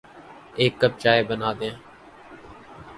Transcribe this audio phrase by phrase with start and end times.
[0.59, 1.73] ایک کپ چائے بنادیں